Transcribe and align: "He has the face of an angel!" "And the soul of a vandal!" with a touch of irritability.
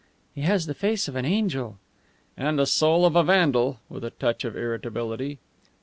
"He 0.33 0.41
has 0.41 0.65
the 0.65 0.73
face 0.73 1.07
of 1.07 1.15
an 1.15 1.25
angel!" 1.25 1.77
"And 2.35 2.57
the 2.57 2.65
soul 2.65 3.05
of 3.05 3.15
a 3.15 3.21
vandal!" 3.23 3.81
with 3.87 4.03
a 4.03 4.09
touch 4.09 4.43
of 4.43 4.55
irritability. 4.57 5.37